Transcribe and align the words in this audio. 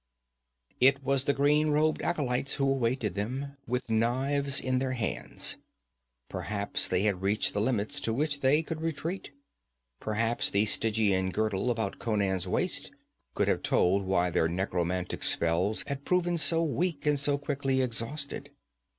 It 0.79 1.03
was 1.03 1.25
the 1.25 1.33
green 1.33 1.69
robed 1.69 2.01
acolytes 2.01 2.55
who 2.55 2.67
awaited 2.67 3.13
them, 3.13 3.55
with 3.67 3.87
knives 3.91 4.59
in 4.59 4.79
their 4.79 4.93
hands. 4.93 5.57
Perhaps 6.27 6.87
they 6.87 7.01
had 7.03 7.21
reached 7.21 7.53
the 7.53 7.61
limits 7.61 7.99
to 7.99 8.11
which 8.11 8.39
they 8.39 8.63
could 8.63 8.81
retreat. 8.81 9.29
Perhaps 9.99 10.49
the 10.49 10.65
Stygian 10.65 11.29
girdle 11.29 11.69
about 11.69 11.99
Conan's 11.99 12.47
waist 12.47 12.89
could 13.35 13.47
have 13.47 13.61
told 13.61 14.07
why 14.07 14.31
their 14.31 14.47
necromantic 14.47 15.21
spells 15.21 15.83
had 15.85 16.03
proven 16.03 16.35
so 16.35 16.63
weak 16.63 17.05
and 17.05 17.19
so 17.19 17.37
quickly 17.37 17.81
exhausted. 17.81 18.49